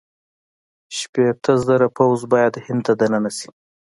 [0.97, 3.49] شپېته زره پوځ باید هند ته دننه شي.